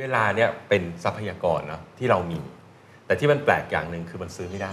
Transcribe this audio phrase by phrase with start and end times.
[0.00, 2.40] เวลาเนี่ยเป็นทรัพยากรเนาะที่เรามี
[3.06, 4.72] แต่ที่มันแปลกอย่างหนึ่งคือมันซื้อไม่ได้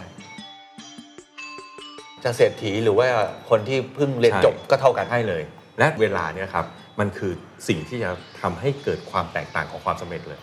[2.23, 3.07] จะเศรษฐีหรือว่า
[3.49, 5.43] คนที่เพิ่งเรียนใช่จบก็เท่ากันใช่เลย
[5.79, 6.65] และเวลาเนี่ยครับ
[6.99, 7.31] มันคือ
[7.67, 8.11] สิ่งที่จะ
[8.41, 10.39] ทำให้เกิดความแตกต่างของความสำเร็จเลย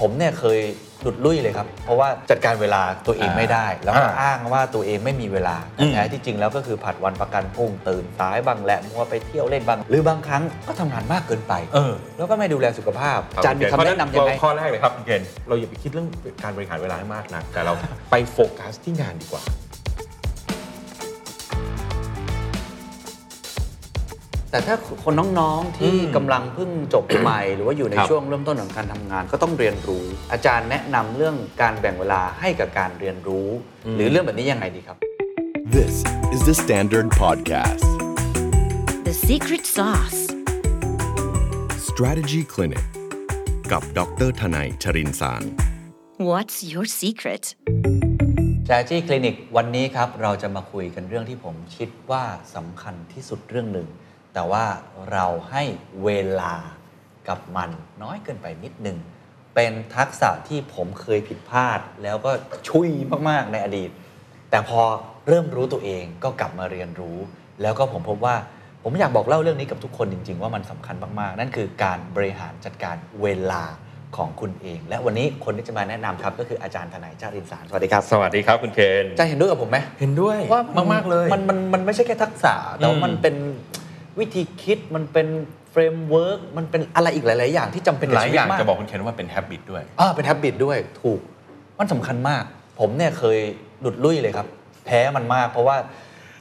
[0.00, 0.60] ผมเนี่ยเคย
[1.04, 16.08] หลุดลุ่ยเลยครับ เพราะว่าจัดการเวลาตัวเองไม่ได้ แล้วก็อ่าอ้างว่าตัวเองไม่มีเวลาอืมแต่แท้ที่จริงแล้วก็คือผัดวันประกันพรุ่งตื่นสายบางแหละมัวไปเที่ยวเล่นบาง หรือบางครั้งก็ทำงานมากเกินไปเออแล้วก็ไม่ดูแลสุขภาพอาจารย์มีคำแนะนำยังไงข้อแรกเลยครับคุณเกณฑ์เราอย่าไปคิดเรื่อง
[16.44, 17.72] การบริหารเวลาให้มากนะแต่เรา
[18.10, 19.42] ไปโฟกัสที่งานดีกว่า
[24.54, 33.48] แต่ถ้าคนน้องๆที่อืมกำลังเพิ่งจบใหม่ หรือว่าอยู่ในครับช่วงเริ่มต้นของการทำงานก็ต้องเรียนรู้ อาจารย์แนะนำเรื่องการแบ่งเวลาให้กับการเรียนรู้
[33.96, 34.96] หรือเรื่องแบบนี้ยังไงดีครับ
[35.76, 35.94] This
[36.34, 37.88] is the Standard Podcast.
[39.08, 40.20] The secret sauce.
[41.88, 42.86] Strategy Clinic
[43.72, 45.42] กับดรทนายชรินสาร
[46.30, 47.44] What's your secret?
[48.64, 53.88] Strategy Clinic วันนี้ครับเราจะมาคุยกันเรื่องที่ผมคิดว่าสำคัญที่สุดเรื่องหนึ่ง
[54.34, 54.64] แต่ว่า
[55.12, 55.62] เราให้
[56.04, 56.54] เวลา
[57.28, 57.70] กับมัน
[58.02, 58.98] น้อยเกินไปนิดหนึ่ง
[59.54, 62.30] เป็นทักษะที่ผมเคยผิดพลาด แล้วก็
[62.68, 62.88] ชุ่ย
[63.28, 63.90] มากๆในอดีต
[64.50, 64.80] แต่พอ
[65.28, 67.18] เริ่มรู้ตัวเองก็กลับมาเรียนรู้
[67.62, 68.36] แล้วก็ผมพบว่า
[68.82, 73.64] ผมอยากบอกเล่าเรื่องนี้กับทุกคนจริง ๆ ว่ามันสำคัญมาก ๆ นั่นคือการบริหารจัดการเวลา
[74.16, 83.34] ของคุณเอง และวันนี้คนที่จะมาแนะนำครับ ก็คืออาจารย์ธนัย ชรินทร์สารสวัสดีครับ สวัสดีครับคุณเคนอาจารย์เห็นด้วยกับผมไหมเห็นด้วยว่ามันมากๆเลย มันมันมันไม่ใช่แค่ทักษะแต่ว่าอืมมันเป็น
[84.20, 85.28] วิธีคิดมันเป็น
[85.70, 91.20] framework มันเป็นอะไรอีกหลาย ๆ อย่างที่จำเป็นกับหลายชีวิอย่างมากจะบอกคุณเคนว่าเป็น habit ด้วย อ่าเป็น habit ด้วยถูก
[91.78, 92.44] มันสำคัญมาก
[92.80, 93.38] ผมเนี่ยเคย
[93.80, 94.46] หลุดลุ่ยเลยครับ
[94.86, 95.76] แพ้มันมากเพราะว่า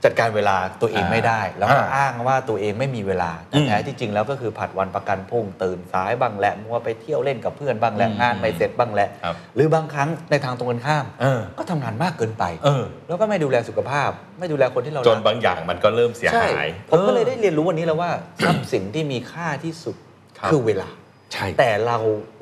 [0.04, 14.10] จัดการเวลาตัวเองไม่ได้ แล้วก็อ่าอ้างว่าตัวเองไม่มีเวลาแต่อืมแท้ที่จริงแล้วก็คือผัดวันประกันพรุ่งตื่นสายบ้างแหละมัวไปเที่ยวเล่นกับเพื่อนบ้างแหละอืมงานไม่เสร็จบ้างแหละครับหรือบางครั้งในทางตรงกันข้ามเออก็ทำงานมากเกินไปเออแล้วก็ไม่ดูแลสุขภาพ
[14.40, 18.12] ไม่ดูแลคนที่เราจรันกบางอย่างมันก็เริ่มเสียใช่หายผมก็เลยออได้เรียนรู้วันนี้แล้วว่า
[18.46, 19.96] ทรัพย์สินที่มีค่าที่สุด
[20.40, 20.90] ครับคือเวลา
[21.34, 21.98] ใช่แต่เรา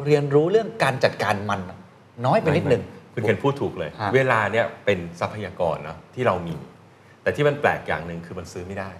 [0.05, 1.61] เรียนรู้เรื่องการจัดการมัน
[2.25, 2.83] น้อยไปนิดหนึ่ง
[3.13, 6.53] คุณเคนพูดถูกเลยฮะเวลาเนี่ยเป็นทรัพยากรเนาะที่เรามี
[7.23, 8.91] แต่ที่มันแปลกอย่างหนึ่งคือมันซื้อไม่ได้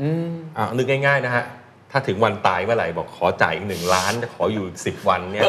[0.00, 1.44] อืมอ่านึกง่ายๆนะฮะ
[1.90, 5.42] ถ้าถึงวันตายเมื่อไหร่บอกขอจ่ายอีกหนึ่งล้านขออยู่สิบวันเนี่ย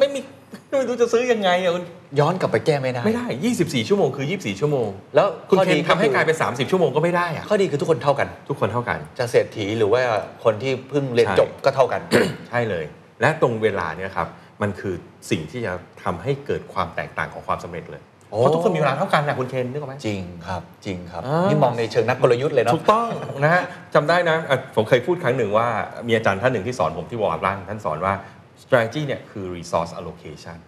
[0.00, 0.20] ไม่มี
[0.68, 1.84] ไม่รู้จะซื้อยังไงอะคุณ
[2.20, 3.26] ย้อนกลับไปแก้ไม่ได้ ไม่ได้
[3.58, 10.02] 24 ชั่วโมงคือ 24 ชั่วโมง แล้วคุณข้อเคนดีทำให้คือกลายเป็น 30 ชั่วโมงก็ไม่ได้อะข้อดีคือทุกคนเท่ากัน ทุกคนเท่ากัน จะเศรษฐีหรือว่า
[10.44, 12.00] คนที่เพิ่งเรียนใช่จบก็เท่ากัน
[12.48, 12.84] ใช่เลย
[13.20, 14.28] และตรงเวลาเนี่ยครับ
[14.62, 14.94] มันคือ
[15.30, 15.72] สิ่งที่จะ
[16.02, 23.08] ทำให้เกิดความแตกต่างของความสำเร็จเลยโอ้ เพราะทุกคนมีเวลาเท่ากันนะคุณเคนนึกออกไหมจริงครับจริงครับอ่านี่นี่มองในเชิงนักกลยุทธ์เลยเนาะถูกต้อง
[23.44, 23.62] นะฮะ
[23.94, 25.66] จำได้นะเอ่อผมเคยพูดครั้งหนึ่งว่า
[26.06, 28.14] มีอาจารย์ท่านหนึ่งที่สอนผมที่วอร์ดล่างท่านสอนว่า
[28.62, 30.58] strategy เนี่ยคือ resource allocation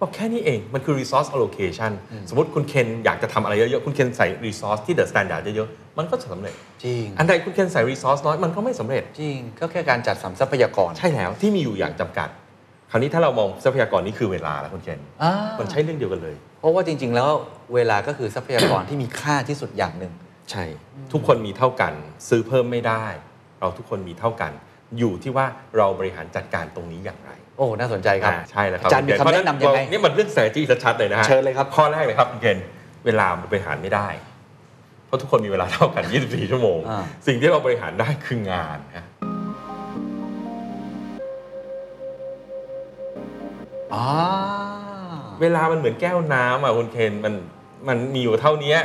[0.00, 1.92] บอกแค่นี้เอง มันคือ resource allocation
[2.28, 6.54] สมมติคุณเคนอยากจะทำอะไรเยอะๆ คุณเคนใส่ resource ที่ the standard เยอะๆ มันก็จะสำเร็จ
[6.84, 12.28] จริง อันใดคุณเคนใส่ resource น้อย มันก็ไม่สำเร็จ จริง ก็แค่การจัดสรรทรัพยากร ใช่แล้ว ที่มีอยู่อย่างจำกัด
[12.90, 17.30] คราวนี้ถ้าเรามองทรัพยากรนี่คือเวลาแล้วคุณเคนอ่ามันใช่เรื่องเดียวกันเลยเพ ราะว่าจริง ๆ แล้ว
[17.74, 20.12] เวลาก็คือทรัพยากรที่มีค่าที่สุดอย่างหนึ่ง
[20.50, 20.64] ใช่
[21.12, 21.92] ทุกคนมีเท่ากัน
[22.28, 23.04] ซื้อเพิ่มไม่ได้
[23.60, 24.52] เราทุกคนมีเท่ากัน
[24.98, 32.64] อยู่ที่ว่าเราบริหารจัดการตรงนี้อย่างไรโอ้น่าสนใจครับอ่าใช่แล้วครับอาจารย์มีคำแนะนำยังไงนี่มันเรื่อง strategy ชัดๆเลยนะฮะเชิญเลยครับข้อแรกเลยครับคุณเกณฑ์
[33.06, 34.08] เวลามันบริหารไม่ได้
[35.06, 39.04] เพราะทุกคนมีเวลาเท่ากัน 24 ชั่วโมงอ่าสิ่งที่เราบริหารได้คืองานนะ
[43.94, 44.53] อ่า
[45.42, 47.34] เวลามันเหมือนแก้วน้ำอะคุณเคนมัน
[47.88, 48.76] มันมีอยู่เท่านี้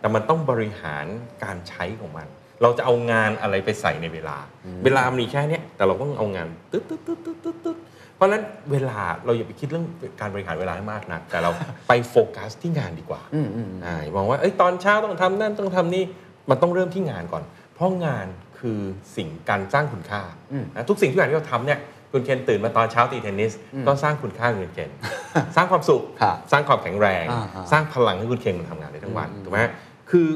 [0.00, 1.04] แต่มันต้องบริหาร
[1.44, 2.26] การใช้ของมัน
[2.62, 4.36] เราจะเอางานอะไรไปใส่ในเวลา
[4.84, 7.76] เวลามันมีแค่เนี้ยแต่เราต้องเอางานตึ๊ดตึ๊ดตึ๊ดตึ๊ดตึ๊ดตึ๊ด
[8.16, 9.86] เพราะฉะนั้นเวลาเราอย่าไปคิดเรื่อง
[10.20, 11.50] การบริหารเวลาให้มากนะแต่เรา
[11.88, 16.04] ไปโฟกัสที่งานดีกว่าอืมอืมอ่ามองว่าเอ้ยตอนเช้าต้องทำนั่นต้องทำนี่
[16.50, 17.42] มันต้องเริ่มที่งานก่อน
[17.74, 18.26] เพราะงาน
[18.58, 18.80] คือ
[19.16, 20.22] สิ่งการสร้างคุณค่า
[20.52, 21.78] อืมนะทุกสิ่งทุกอย่างที่เราทำเนี่ย
[22.14, 24.90] คุณเคนตื่นมาตอนเช้าตีเทนนิสอืมก็สร้างคุณค่าให้คุณเคน
[25.56, 29.60] สร้างความสุขครับสร้างความแข็งแรงอ่าอ่าสร้างพลังให้คุณเคนมันทำงานได้ทั้งวันอืมถูกไหม
[30.10, 30.28] คือ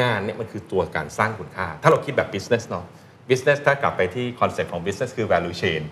[0.00, 2.86] งานเนี่ยมันคือตัวการสร้างคุณค่า ถ้าเราคิดแบบ business เนาะ
[3.30, 5.82] business ถ้ากลับไปที่ concept ของ business คือ value chain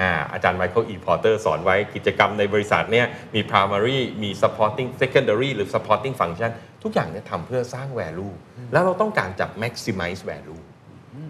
[0.00, 0.96] อ่าอาจารย์ Michael E.
[1.06, 6.50] Porter สอนไว้กิจกรรมในบริษัทเนี่ยมี primary มี supporting secondary หรือ supporting function
[6.82, 8.34] ทุกอย่างเนี่ยทำเพื่อสร้าง value
[8.72, 10.60] แล้วเราต้องการจะ maximize value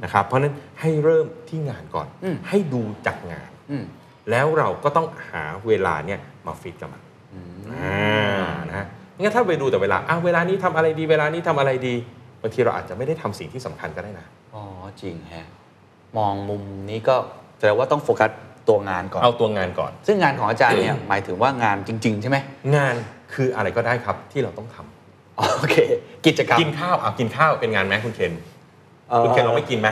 [0.05, 3.85] นะครับเพราะฉะนั้นให้เริ่มที่งานก่อนอืมให้ดูจากงานอืม
[4.31, 7.03] แล้วเราก็ต้องหาเวลาเนี่ยมาฟิตกับมัน
[7.73, 8.87] อ่านะฮะ
[9.21, 11.95] งั้นถ้าไปดูแต่เวลาอ้าวเวลานี้ทำอะไรดี เวลานี้ทำอะไรดี
[12.43, 14.63] บางทีเราอาจจะไม่ได้ทำสิ่งที่สำคัญก็ได้นะอ๋อ
[15.03, 15.47] จริงแฮะ
[16.17, 17.17] มองมุมนี้ก็
[17.59, 18.31] แสดงว่าต้องโฟกัส
[18.69, 22.39] ตัวงานก่อนเอาตัวงานก่อน ซึ่งงานของอาจารย์เนี่ยหมายถึงว่างานจริง ๆ ใช่ไหม
[22.77, 22.95] งาน
[23.35, 25.77] คืออะไรก็ได้ครับที่เราต้องทำอ๋อโอเค
[26.27, 28.58] กิจกรรมกินข้าวอะกินข้าวเป็นงานไหมคุณเคนอ่อ
[29.25, 29.91] คุณเคนเราไม่กินไหม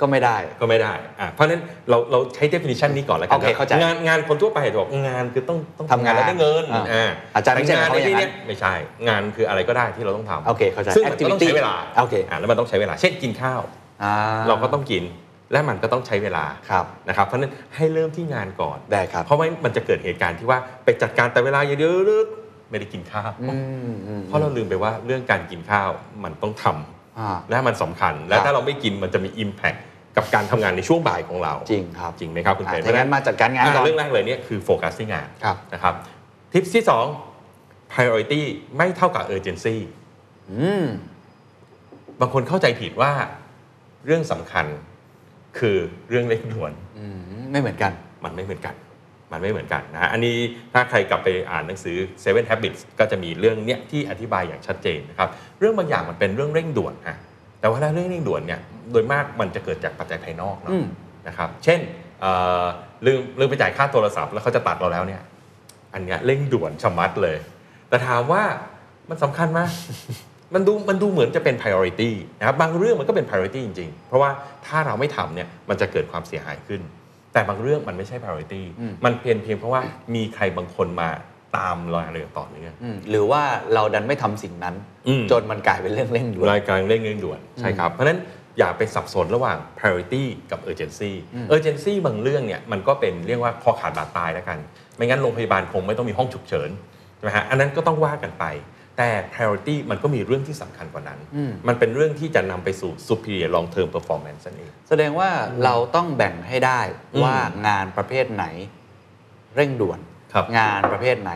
[0.00, 8.74] ก็ไม่ได้ก็ไม่ได้อะเพราะฉะนั้นเราเราใช้ definition นี้ก่อนแล้วกัโอเคเข้าใจงานงานคนทั่วไปจะบอกงานคือต้องต้องทำงานแล้วได้เงินอ่าอ่าอาจารย์ไม่ใช่แต่งานเขาในอย่างที่นั้นเนี้ยไม่ใช่
[9.08, 13.60] งานคืออะไรก็ได้ที่เราต้องทำโอเคเข้าใจซึ่งมันก็ต้อง Activity ใช้เวลาโอเคอ่าแล้วมันต้องใช้เวลา เช่นกินข้าว
[14.02, 14.14] อ่า
[14.48, 15.04] เราก็ต้องกิน
[15.52, 23.56] และมันก็ต้องใช้เวลาครับนะครับเพราะฉะนั้นให้เริ่มที่งานก่อนได้ครับเพราะว่ามันจะเกิดเหตุการณ์ที่ว่าไปจัดการแต่เวลาเยอะๆไม่ได้กินข้าวอื
[23.90, 25.88] มอืมเพราะเราลืมไปว่าเรื่องการกินข้าว
[26.24, 26.95] มันต้องทำอ่า
[27.50, 29.78] และมันสำคัญ และครับถ้าเราไม่กินมันจะมี Impact
[30.16, 35.94] กับการทำงานในช่วงบ่ายของเรา จริงครับ จริงไหมครับคุณอะเคนถ้างั้นมาจัดการงานก่อนเรื่องแรกเลยเนี่ยคือโฟกัสที่งานครับนะครับ
[36.52, 36.84] ทิปที่
[37.38, 38.42] 2 priority
[38.76, 39.76] ไม่เท่ากับ urgency
[40.52, 40.86] อืม
[42.20, 43.12] บางคนเข้าใจผิดว่า
[44.06, 44.66] เรื่องสำคัญ
[45.58, 45.76] คือ
[46.08, 47.18] เรื่องเร่งด่วนอืม
[47.50, 47.92] ไม่เหมือนกัน
[48.24, 48.74] มันไม่เหมือนกัน
[49.32, 50.36] มันไม่เหมือนกันนะฮะอันนี้
[50.72, 55.28] ถ้าใครกลับไปอ่านหนังสือ Seven Habits ก็จะมีเรื่องเนี้ยที่อธิบายอย่างชัดเจนนะครับ
[55.60, 57.16] เรื่องบางอย่างมันเป็นเรื่องเร่งด่วนฮะ
[57.60, 58.60] แต่ว่าถ้าเรื่องเร่งด่วนเนี่ย
[58.92, 60.86] โดยมากมันจะเกิดจากปัจจัยภายนอกเนาะอืม
[61.28, 61.80] นะครับเช่น
[62.20, 62.30] เอ่
[62.62, 62.64] อ
[63.06, 65.22] ลืมลืมไปจ่ายค่าโทรศัพท์แล้วเขาจะตัดเราแล้วเนี่ย
[65.94, 67.36] อันเนี้ยเร่งด่วนชะมัดเลย
[67.88, 68.42] แต่ถามว่า
[69.10, 69.60] มันสำคัญไหม
[70.54, 74.30] มันดูมันดูเหมือนจะเป็น priority นะครับบางเรื่องมันก็เป็น priority จริง ๆ เพราะว่า
[74.66, 76.80] ถ้าเราไม่ทำเนี่ยมันจะเกิดความเสียหายขึ้น
[77.36, 79.82] แต่บางเรื่องมันไม่ใช่ priority อืมมันเพียงเพียงเพราะว่า
[80.14, 81.08] มีใครบางคนมา
[81.56, 83.42] ตามรอยอะไรต่อเนื่องอืมหรือว่า
[83.74, 84.74] เราดันไม่ทำสิ่งนั้น
[85.08, 88.18] อืมจนมันกลายเป็นเรื่องเร่งด่วนรายการเร่งเร่งด่วนใช่ครับ เพราะฉะนั้น
[88.58, 91.12] อย่าไปสับสนระหว่าง priority กับ urgency
[91.54, 94.58] urgency บางเรื่องเนี่ยมันก็เป็นเรียกว่าคอขาดบาดตายแล้วกัน
[94.96, 96.70] ไม่งั้นโรงพยาบาลคงไม่ต้องมีห้องฉุกเฉิน
[97.16, 98.44] ใช่ไหมฮะอันนั้นก็ต้องว่ากันไป
[98.98, 105.30] แต่ priority มันก็มีเรื่องที่สำคัญกว่านั้นอืมมันเป็นเรื่องที่จะนำไปสู่ superior long term performance นั่นเอง แสดงว่า
[105.64, 106.80] เราต้องแบ่งให้ได้
[107.14, 108.44] อืมว่างานประเภทไหน
[109.56, 109.98] เร่งด่วน
[110.32, 111.32] ครับ งานประเภทไหน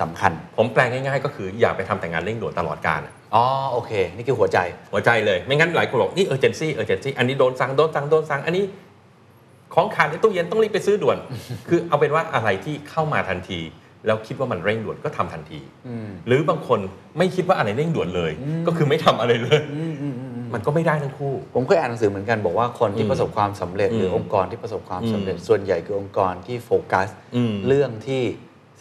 [0.00, 3.00] สำคัญ ผมแปลง่ายๆ ก็คืออย่าไปทำแต่งานเร่งด่วนตลอดการ
[3.34, 4.58] อ๋อโอเค นี่คือหัวใจ
[4.92, 8.64] หัวใจเลย ไม่งั้นหลายคนบอก นี่ urgency urgency อันนี้โดนสั่งโดนสั่งโดนสั่งอันนี้
[9.74, 11.18] ของขาดในตู้เย็นต้องรีบไปซื้อด่วน
[11.68, 13.60] คือเอาเป็นว่าอะไรที่เข้ามาทันที
[14.06, 16.78] แล้วคิดว่ามันเร่งด่วนก็ทำทันทีอืมหรือบางคน
[17.18, 18.32] ไม่คิดว่าอะไรเร่งด่วนเลย
[18.66, 28.22] ก็คือไม่ทำอะไรเลยอืมอืมอืมอืมมันก็ไม่ได้ทั้งคู่ ผมเคยอ่านหนังสือเหมือนกันบอกว่าคนที่อืมประสบความสำเร็จ หรืออมองค์กรที่ประสบความอืมสำเร็จ ส่วนใหญ่คือองค์กรที่โฟกัสอืมเรื่องที่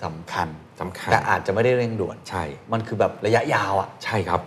[0.03, 0.47] สำคัญ
[0.81, 2.43] สำคัญแต่อาจจะไม่ได้เร่งด่วนใช่
[2.73, 4.41] มันคือแบบระยะยาวอะใช่ครับ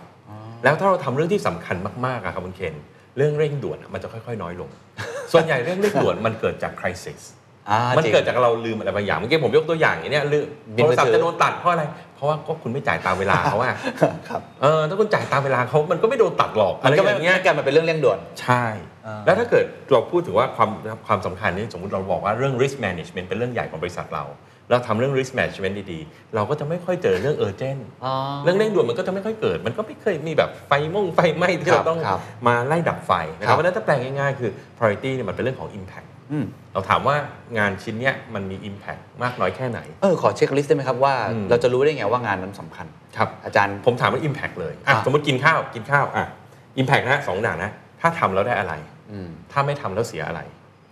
[0.63, 1.75] แล้วถ้าเราทำเรื่องที่สำคัญ
[2.05, 2.75] มากๆอะครับคุณเคน
[3.17, 4.69] เรื่องเร่งด่วนอะมันจะค่อย ๆ น้อยลง
[5.31, 7.36] ส่วนใหญ่เรื่องเร่งด่วนมันเกิดจาก crisis อ่า
[7.97, 10.45] มันจริงเกิดจากเราลืมอะไรบางอย่างเมื่อกี้ผมยกตัวอย่างอย่างเนี้ยลืม
[10.77, 11.83] บินโทมืรอถือศัพท์จะโดนตัดเพราะอะไร
[12.15, 13.71] เพราะว่าก็คุณไม่จ่ายตามเวลาเขาว่า
[14.29, 18.63] ครับเออถ้าคุณจ่ายตามเวลาเขามันก็ไม่โดนตัดหรอกมัอะไรนก็ไม่อย่างเงี้ยไม่กลายมาเป็นเรื่องเร่งด่วนใช่
[19.05, 20.69] อ่าแล้วถ้าเกิดเราพูดถึงว่าความ
[21.07, 24.25] ความสำคัญนี่สมมติเราบอกว่าเรื่อง risk management เป็นเรื่องใหญ่ของบริษัทเรา
[24.69, 28.13] เราทำเรื่อง risk management ดีๆ เราก็จะไม่ค่อยเจอเรื่อง urgent อ๋อ
[28.43, 36.16] เรื่องเร่งด่วนมันก็จะไม่ค่อยเกิด มันก็ไม่เคยมีแบบไฟม่งไฟไหม้ที่ครัเราบต้องครับมาไล่ดับไฟนะคครัรับบเพราะฉะนั้นถ้าแปลงง่ายๆ คือ priority เนี่ยมันเป็นเรื่องของ impact อืม
[36.73, 37.15] เราถามว่า
[37.57, 42.87] งานชิ้นเนี้ยมันมี impact มากน้อยแค่ไหน เออขอเช็คลิสต์ได้ไหมครับว่าอืมเราจะรู้ได้ไงว่างานนั้นสำคัญ
[43.17, 46.25] ครับอาจารย์ผมถามว่า impact เลยอะอะสมมติกินข้าวกินข้าวอะ
[46.81, 47.71] impact นะสองด่านนะ
[48.01, 48.73] ถ้าทำแล้วได้อะไร
[49.11, 50.41] อืมถ้าไม่ทำแล้วเสียอะไร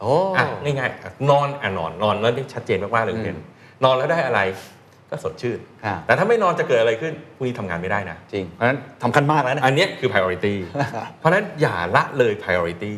[0.02, 3.38] โอ้อะง่ายๆอะนอนอะนอนนอนแล้วได้ชัดเจนมากๆเลยอืมเห็น
[3.84, 4.42] นอนแล้วได้อะไร
[5.10, 10.54] ก็สดชื่นอ่าแต่ถ้าไม่นอนจะเกิดอะไรขึ้นพรุ่งนี้ทำงานไม่ได้นะ จริง เพราะฉะนั้นสำคัญมากแล้วนะ อันเนี้ยคือ priority
[11.20, 12.94] เพราะฉะนั้นอย่าละเลย priority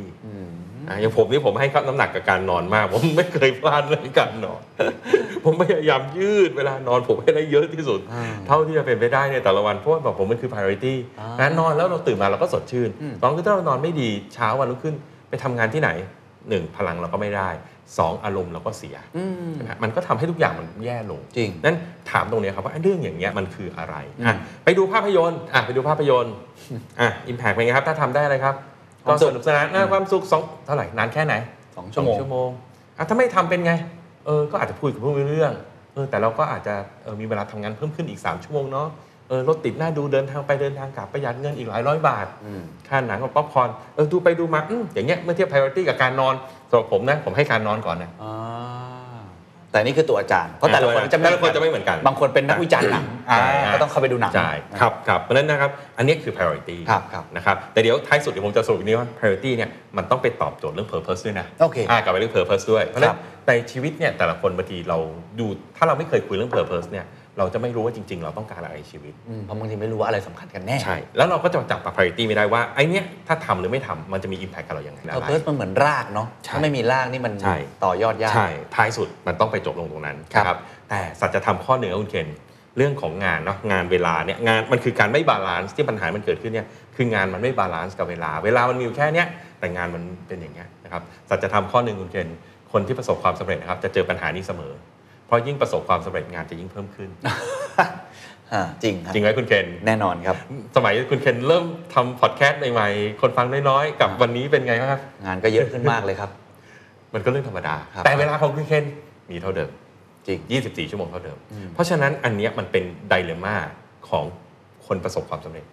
[0.89, 4.61] อะอย่างผมนี่ผมให้น้ำหนักกับการนอนมาก ผมไม่เคยพลาดเรื่องการนอน
[5.45, 14.95] ผมพยายามยืดเวลานอนผมให้ได้เยอะที่สุดอ่าเท่าที่จะเป็นไปได้ในแต่ละวันเพราะว่าแบบผมมันคือ priority อ่านะนอนแล้วเราตื่นมาเราก็สดชื่นอืมตอนคือถ้าเรานอนไม่ดีเช้าวันรุ่งขึ้น
[15.29, 15.89] ไปทำงานที่ไหน
[16.49, 17.49] หนึ่งพลังเราก็ไม่ได้
[17.97, 21.77] สองอารมณ์เราก็เสียอืมนะฮะมันก็ทำให้ทุกอย่างมันแย่ลงจริงนั้น
[22.11, 26.33] ถามตรงเนี้ยครับว่าไอ้เรื่องอย่างเงี้ยมันคืออะไรอืมอะไปดูภาพยนตร์อะไปดูภาพยนตร์
[27.01, 28.55] อะอิมแพกเป็นไงครับ ถ้าทำได้อะไรครับ
[29.07, 31.33] คก็วามสุสขนุกสนานอะความสุขสองเท่าไหร่นานแค่ไหน
[31.75, 32.49] สองชั่วโมงสชั่วโมง
[32.97, 33.73] อะถ้าไม่ทำเป็นไง
[34.25, 35.53] เออก็อาจจะคุยกับผู้ไม่รู้เรื่อง
[35.93, 36.73] เออแต่เราก็อาจจะ
[37.03, 38.87] เออมีเวลาทำงานเพิ่มขึ้นอีก 3 ชั่วโมงเนาะ
[39.29, 46.33] เออรถติดหน้าดูเดินทางไปเดินทางกลับประหยัดเงินอีกหลายร้อยบาทอืมค่าหนังกับป๊อปคอร์นเออดูไปดูมาอืมอย่างเงี้ยเมื่อเทียบ priority กับการนอน
[46.69, 48.33] สำหรับผมนะผมให้การนอนก่อนนะอ่า
[49.71, 64.97] แต่นี่คือตัวอาจารย์เพราะแต่ละคนจะแต่ละคนจะไม่เหมือนกัน บางคนเป็นนักวิจารณ์หนังใช่อ่าฮะก็ต้องเข้าไปดูหนังใช่ครับครับเพราะฉะนั้นนะครับอันนี้คือ priority ครับครับนะครับแต่เดี๋ยวท้ายสุดเดี๋ยวผมจะสรุปอีกนี้ว่า priority เนี่ยมันต้องไปตอบโจทย์เรื่อง purpose ด้วยนะโอเคอ่ากลับไปเรื่อง purpose ด้วยเพราะฉะนั้ครันบในชีวิตเนี่ยแต่ละคนบางทีเรา
[65.39, 65.45] ดู
[65.77, 67.05] ถ้าเราไม่เคยคุยเรื่อง purpose เนี่ย
[67.37, 80.57] เราจะไม่รู้ว่าจริง ๆ เราต้องการอะไรในชีวิต อืมเพราะบางทีไม่รู้ว่าอะไรสำคัญกันแน่ ใช่ แล้วเราก็จะจับ priority ไม่ได้ว่าไอ้เนี้ยถ้าทำหรือไม่ทำมันจะมี impact กับเราอย่างไร purpose มันเหมือนรากเนาะใช่ถ้าไม่มีรากนี่มันใช่ ต่อยอดยาก ใช่ ท้ายสุดมันต้องไปจบลงตรงนั้นครับ
[80.57, 82.27] นะแต่สัจธรรมข้อหนึ่งนะคุณเคน
[82.77, 89.27] เรื่องของงานเนาะงานเวลาเนี่ยงานมันคือการไม่ balance ที่ปัญหามันเกิดขึ้นเนี่ยคืองานมันไม่ balance กับเวลา เวลามันมีอยู่แค่เนี้ย
[89.59, 92.29] แต่งานมันเป็นอย่างเงี้ยนะครับสัจธรรมข้อหนึ่งคุณเคน
[92.71, 94.73] คนที่ประสบความสำเร็จนะครับจะเจอปัญหานี้เสมอ
[95.27, 97.09] เพราะยิ่งประสบความสำเร็จงานจะยิ่งเพิ่มขึ้น
[98.53, 100.37] อ่าจริงครับจริงไหมคุณเคน แน่นอนครับ
[100.75, 106.29] สมัยคุณเคนเริ่มทำพอดแคสต์ใหม่ๆ คนฟังน้อยๆ กับวันนี้เป็นไงบ้างครับ งานก็เยอะขึ้นมากเลยครับ
[107.13, 108.85] มันก็เรื่องธรรมดา ครับแต่เวลาของคุณเคน
[109.31, 109.69] มีเท่าเดิม
[110.27, 111.37] จริง 24 ชั่วโมงเท่าเดิม
[111.73, 113.55] เพราะฉะนั้นอันเนี้ยมันเป็นไดเลม่า
[114.09, 114.25] ของ
[114.87, 115.65] คนประสบความสำเร็จ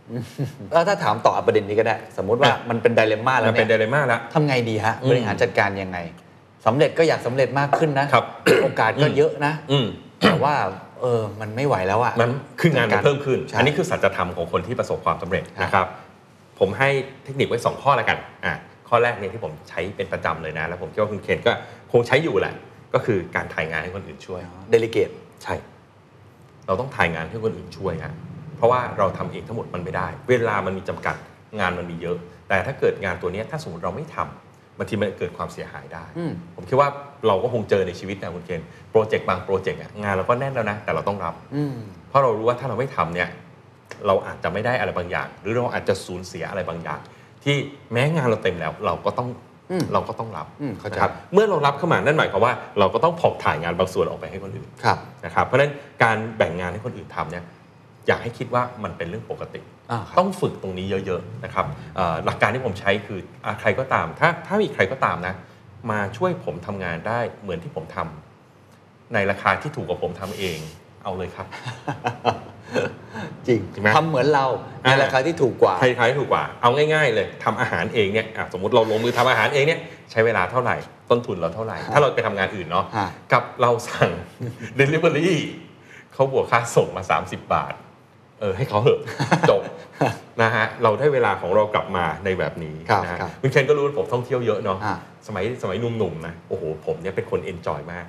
[0.73, 5.99] แล้วถ้าถามต่อประเด็นนี้ก็ได้ สมมุติว่าอะมันเป็นไดเลม่าแล้มัวนเป็นไดเนี่ยเลม่าแล้วทำไงดีฮะ อืม บริหารจัดการยังไง
[6.67, 8.25] สำเร็จก็อยากสำเร็จมากขึ้นนะครับ
[8.63, 9.87] โอกาสก็อืมเยอะนะอืม
[10.21, 10.55] แต่ว่า
[11.01, 12.31] เออมันไม่ไหวแล้วอะมัน
[12.61, 15.87] คืองานมันเพิ่มขึ้นใช่อันนี้คือสัจธรรมของคนที่ประสบความสำเร็จครับนะครับ
[16.61, 16.89] ผมให้
[17.25, 18.55] เทคนิคไว้ 2 ข้อแล้วกันอะ
[18.89, 21.53] ข้อแรกเนี่ยที่ผมใช้เป็นประจำเลยนะ แล้วผมคิดว่าคุณเคนก็
[21.93, 22.55] คงใช้อยู่แหละ
[22.95, 24.41] ก็คือการถ่ายงานให้คนอื่นช่วย
[24.71, 25.11] เดลิเกต
[25.43, 25.55] ใช่
[26.67, 28.15] เราต้องถ่ายงานให้คนอื่นช่วยฮะ
[28.57, 31.17] เพราะว่าเราทำเองทั้งหมดมันไม่ได้ เวลามันมีจำกัด
[31.61, 32.17] งานมันมีเยอะ
[32.49, 34.44] แต่ถ้าเกิดงานตัวเนี้ยถ้าสมมติเราไม่ทำ
[34.79, 36.89] บางทีมันเกิดความเสียหายได้อืมผมคิดว่า
[37.27, 41.75] เราก็คงเจอในชีวิตนะคุณเคนโปรเจกต์บางโปรเจกต์อะงานเราก็แน่นแล้วนะ แต่เราต้องรับอืม
[42.09, 43.29] เพราะเรารู้ว่าถ้าเราไม่ทำเนี่ย
[44.07, 47.01] เราอาจจะไม่ได้อะไรบางอย่าง หรือเราอาจจะสูญเสียอะไรบางอย่าง
[47.45, 47.57] ที่
[47.93, 49.29] แม้งานเราเต็มแล้วเราก็ต้อง
[49.71, 57.45] อืมเราก็ต้องรับอืมเข้าใจนะครับเมื่อเรารับเข้ามานั่นหมายความว่า เราก็ต้องผ่องถ่ายงานบางส่วนออกไปให้คนอื่นครับนะครับเพราะฉะนั้นการแบ่งงานให้คนอื่นทำเนี่ย
[58.07, 59.74] อยากให้คิดว่ามันเป็นเรื่องปกติอ่าครับ
[60.19, 65.35] ต้องฝึกตรงนี้เยอะๆนะครับเอ่อหลักการที่ผมใช้คืออะใครก็ตาม ถ้าถ้ามีใครก็ตามนะ
[65.91, 70.59] มาช่วยผมทำงานได้เหมือนที่ผมทำในราคาที่ถูกกว่าผมทำเอง
[71.05, 71.47] เอาเลยครับ
[73.47, 74.47] จริงจริงไหมทำเหมือนเรา
[74.83, 80.77] ในอ่าราคาที่ถูกกว่าใครใครถูกกว่า เอาง่าย ๆ เลยทำอาหารเองเนี่ยอะสมมติเราลงมือทำอาหารเองเนี่ยใช้เวลาเท่าไหร่
[81.11, 84.11] ต้นทุนเราเท่าไหร่ ถ้าเราไปทำงานอื่นเนาะฮะกับเราสั่ง
[84.81, 85.33] Delivery
[86.15, 87.75] เขาบวกค่าส่งมา 30 บาท
[88.41, 89.01] เออให้เขาเหอะ
[89.51, 89.63] จบ
[90.43, 98.07] นะฮะเราได้เวลาของเรากลับมาในแบบนี้ครับนะฮะครับคุณเคนก็รู้ว่าผมท่องเที่ยวเยอะเนาะอ่าสมัยสมัยหนุ่มๆนะโอ้โหผมเนี่ยเป็นคนเอนจอยมาก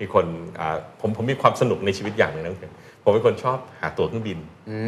[0.00, 0.26] มีคน
[0.60, 2.72] อ่าผมผมมีความสนุกในชีวิตอย่างหนึ่งนะคุณเคน
[3.04, 4.38] ผมเป็นคนชอบหาตั๋วเครื่องบิน
[4.70, 4.78] อื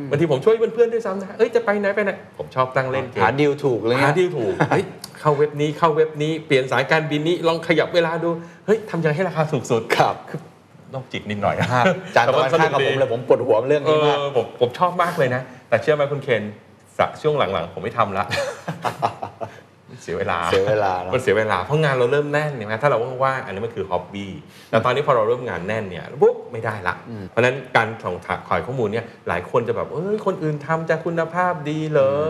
[0.00, 4.84] มบางทีผมช่วยเพื่อนๆด้วยซ้ำนะเอ้ยจะไปไหนไปไหนผมชอบตั้งเล่นเกมหาดีลถูกเลยหานะดีลถูกเฮ้ย
[5.20, 8.30] เข้าเว็บนี้เข้าเว็บนี้เปลี่ยนสายการบินนี้ลองขยับเวลาดู
[8.66, 10.16] เฮ้ยทำยังไงให้ราคาถูกสุดครับ
[10.94, 11.84] นอกจิตนิดหน่อยนะฮะ
[12.16, 16.42] จานตะวันข้างกับผมเลยผมปวดหัวเรื่องเอนี้มากอผมผมชอบมากเลยนะ แต่เชื่อไหมคุณเคน
[16.98, 18.24] สะช่วงหลังๆ ผมไม่ทำละ
[20.02, 24.32] เสียเวลาเสียเวลาเนอะมันเสียเวลาเพราะงานเราเริ่มแน่นเนี่ยนะถ้าเราว่างๆอันนี้มันคือฮ็อบบี้
[24.70, 26.94] แต่ตอนนี้พอเราเริ่มงานแน่นเนี่ยปุ๊บไม่ได้ละ
[27.30, 28.16] เพราะฉะนั้นการส่อง
[28.48, 32.24] ขายข้อมูลเนี่ยหลายคนจะแบบเอ้ยคนอื่นทำจะคุณภาพดีเหรออ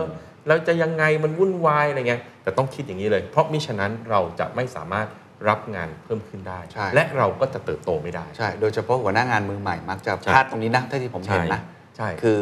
[0.47, 5.07] แล้วจะยังไงมันวุ่นวายอะไรเงี้ยแต่ต้องคิดอย่างนี้เลย เพราะมิฉะนั้นเราจะไม่สามารถ
[5.49, 11.61] รับงานเพิ่มขึ้นได้ ใช่ และเราก็จะเติบโตไม่ได้ ใช่ โดยเฉพาะหัวหน้างานมือใหม่มักจะใช่ พลาดตรงนี้นะเท่าที่ผมเห็นนะ
[11.97, 12.39] ใช่คือ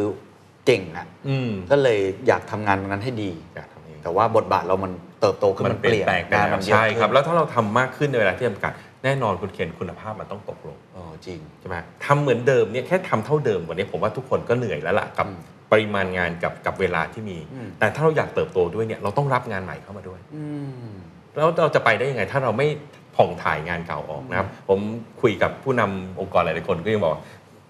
[0.65, 4.91] เก่งอะ อืมก็เลยอยากทำงานตรงนั้นให้ดี อยากทำเอง แต่ว่าบทบาทเรามัน
[5.21, 15.41] เติบโตขึ้นมันมันเปลี่ยนแปลงไปงานแล้มัวนเยอะใช่ครับ ขึ้นแล้วถ้าเราทำมากขึ้นในเวลาที่จำกัด แน่นอนคุณเคนคุณภาพมันต้องตกลงโอ้จริง ใช่ไหมทำเหมือนเดิมเนี่ยแค่ทำเท่าเดิมวันนี้ผมว่าทุกคนก็เหนื่อยแล้วล่ะกับอืม
[15.71, 20.45] ปริมาณงานกับกับเวลาที่มี อืม แต่ถ้าเราอยากเติบโตด้วยเนี่ยเราต้องรับงานใหม่เข้ามาด้วย อื
[20.89, 20.93] ม
[21.35, 22.67] แล้วเราจะไปได้ยังไง ถ้าเราไม่
[23.15, 24.79] ผ่องถ่ายงานเก่าออกนะครับ ผม
[25.21, 27.21] คุยกับผู้นำองค์กรหลายๆคนก็ยังบอกว่า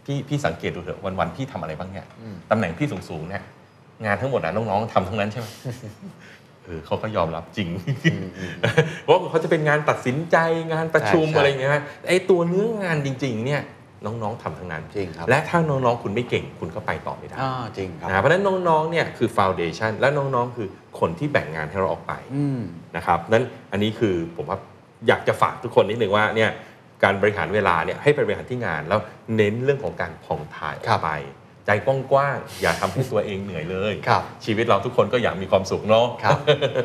[0.05, 3.43] พี่พี่สังเกตดูเถอะวันๆพี่ทำอะไรบ้างเนี่ยอืมตำแหน่งพี่สูงๆเนี่ย
[4.05, 5.47] งานทั้งหมดนะน้องๆทำทั้งนั้นใช่ไหม
[6.65, 7.69] เออเขาก็ยอมรับจริง
[9.03, 10.37] เพราะเขาจะเป็นงานตัดสินใจ
[10.71, 13.61] งานประชุมใช่ใช่อะไรอย่างเงี้ยฮะไอ้ตัวเนื้องานจริง ๆ เนี่ย
[14.05, 20.67] น้องๆทำทั้งนั้น จริงครับ และถ้าน้องๆ คุณไม่เก่งคุณก็ไปต่อไม่ได้อ่าจริงครับนะเพราะฉะนั้นน้องๆเนี่ยคือฟาวเดชันและน้องๆ คือ
[20.99, 22.61] คนที่แบ่งงานให้เราออกไปอืม
[22.95, 24.57] นะครับนั้นอันนี้คือผมว่า
[25.07, 26.49] อยากจะฝากทุกคนนิดนึงว่าเนี่ย
[27.03, 28.99] การบริหารเวลาเนี่ยให้ไปบริหารที่งานแล้ว
[29.35, 31.11] เน้นเรื่องของการผ่องถ่ายอครัอบกไป
[31.71, 36.37] ใจกว้างๆอย่าทำให้ตัวเองเหนื่อยเลยครับชีวิตเราทุกคนก็อยากมีความสุขเนาะครับ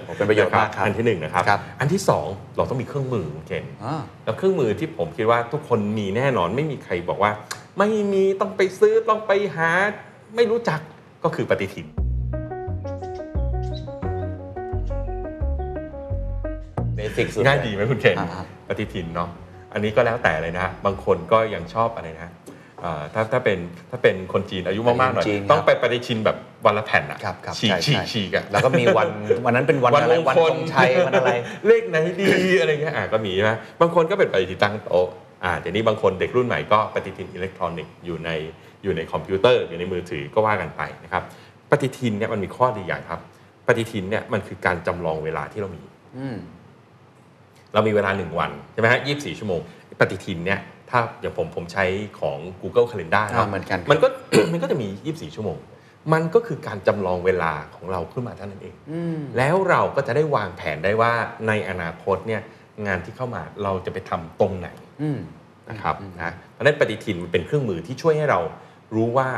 [0.05, 2.27] โอ้เป็นประโยชน์มากครับอันที่หนึ่งนะครับครับอันที่สอง
[2.57, 7.33] เราต้องมีเครื่องมือเก่งอ่าแล้วเครื่องมือที่ผมคิดว่าทุกคนมีแน่นอนไม่มีใครบอกว่า
[7.79, 9.71] ไม่มีต้องไปซื้อต้องไปหา
[10.37, 10.81] ไม่รู้จัก
[11.25, 11.87] ก็คือปฏิทิน
[16.97, 19.29] เบสิกสุดง่ายเลดีไหมคุณเคนอ่าปฏิทินเนาะ
[19.73, 22.46] อันนี้ก็แล้วแต่เลยนะ บางคนก็ยังชอบอะไรนะเอ่อ
[23.15, 23.59] ถ้าถ้าเป็น
[23.91, 29.09] ถ้าเป็นคนจีนอายุมากๆหน่อยจีนครับต้องไปปฏิทินแบบวันละแผ่นอะครับครับฉีกใช่ฉีกใช่ฉีกอะแล้วก็มีวัน
[29.45, 31.33] วันนั้นเป็นวันอะไรวันธงชัยวันอะไร
[31.67, 35.09] เลขไหนดีอะไรเงี้ยอะก็มีใช่ไหมบางคนก็เป็นปฏิทินตั้งโต๊ะ
[35.45, 38.31] อ่าเดี๋ยวนี้บางคนเด็กรุ่นใหม่ก็ปฏิทินอิเล็กทรอนิกส์อยู่ใน
[38.83, 41.23] อยู่ในคอมพิวเตอร์อยู่ในมือถือก็ว่ากันไปนะครับ
[41.71, 43.21] ปฏิทินเนี่ยมันมีข้อดีอย่างครับ
[43.67, 45.83] ปฏิทินเนี่ยมันคือการจำลองเวลาที่เรามี
[46.19, 46.37] อืม
[47.75, 49.61] เรามีเวลา1วันใช่ไหมฮะ24ชั่วโมง
[50.01, 51.85] ปฏิทินเนี่ย ถ้าอย่างผมผมใช้
[52.21, 54.09] ของ Google Calendar อ่าเหมือนกันมันก็
[54.53, 55.59] มันก็จะมี 24 ชั่วโมง
[56.13, 61.13] มันก็คือการจำลองเวลาของเราขึ้นมาเท่านั้นเองอืมแล้วเราก็จะได้วางแผนได้ว่า
[61.49, 62.43] ในอนาคตเนี่ย
[62.87, 64.69] งานที่เข้ามาเราจะไปทำตรงไหน
[65.03, 65.19] อืม
[65.71, 68.41] นะครับนะเพราะฉะนั้นปฏิทินมันเป็นเครื่องมือที่ช่วยให้เรา
[68.95, 69.29] รู้ว่า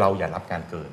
[0.00, 0.90] เราอย่ารับงานเกิน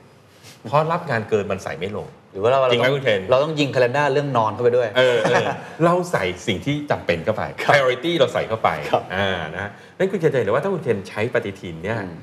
[0.64, 5.46] เพราะรับงานเกินมันใส่ไม่ลงห รือว่าเราจริงไหมเราคุณเคนเราต้องยิงคาล endar เรื่องนอนเข้าไปด้วย เออเออ
[5.86, 12.20] เราใส่สิ่งที่จำเป็นเข้าไป priority เราใส่เข้าไปครับอ่านะนั่นคุณเคนจะเห็นเลยว่าถ้าคุณเคนใช้ปฏิทินเนี่ยอืม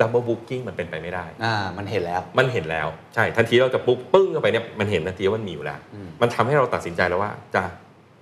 [0.00, 7.62] double booking มันเป็นไปไม่ได้ อ่า มันเห็นแล้ว มันเห็นแล้ว ใช่ ทันทีเราจะปุ๊บปึ้งเข้าไปเนี่ย มันเห็นทันทีว่ามันมีอยู่แล้วอืมมันทำให้เราตัดสินใจแล้วว่า จะ